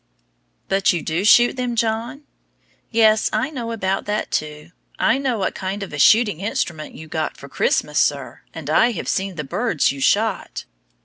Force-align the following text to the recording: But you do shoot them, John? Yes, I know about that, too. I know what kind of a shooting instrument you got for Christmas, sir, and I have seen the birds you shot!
But 0.67 0.91
you 0.91 1.03
do 1.03 1.23
shoot 1.23 1.57
them, 1.57 1.75
John? 1.75 2.23
Yes, 2.89 3.29
I 3.31 3.51
know 3.51 3.71
about 3.71 4.05
that, 4.05 4.31
too. 4.31 4.71
I 4.97 5.19
know 5.19 5.37
what 5.37 5.53
kind 5.53 5.83
of 5.83 5.93
a 5.93 5.99
shooting 5.99 6.39
instrument 6.39 6.95
you 6.95 7.07
got 7.07 7.37
for 7.37 7.47
Christmas, 7.47 7.99
sir, 7.99 8.41
and 8.51 8.67
I 8.67 8.93
have 8.93 9.07
seen 9.07 9.35
the 9.35 9.43
birds 9.43 9.91
you 9.91 9.99
shot! 10.01 10.65